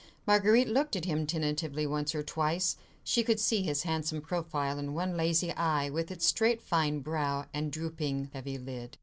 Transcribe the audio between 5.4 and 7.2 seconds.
eye, with its straight fine